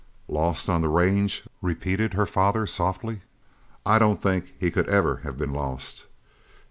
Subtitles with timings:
[0.27, 3.21] "Lost on the range?" repeated her father softly.
[3.85, 6.07] "I don't think he could ever have been lost.